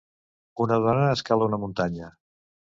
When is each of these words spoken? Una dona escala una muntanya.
Una 0.65 0.79
dona 0.85 1.05
escala 1.17 1.51
una 1.53 1.63
muntanya. 1.67 2.13